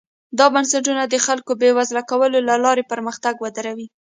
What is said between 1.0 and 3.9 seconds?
د خلکو بېوزله کولو له لارې پرمختګ ودروي.